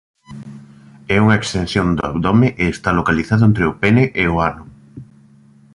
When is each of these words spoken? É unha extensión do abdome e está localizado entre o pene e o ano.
É 1.13 1.15
unha 1.25 1.39
extensión 1.41 1.87
do 1.97 2.03
abdome 2.09 2.49
e 2.61 2.65
está 2.75 2.89
localizado 2.99 3.43
entre 3.49 3.63
o 3.71 3.77
pene 3.81 4.03
e 4.21 4.23
o 4.33 4.35
ano. 4.49 4.63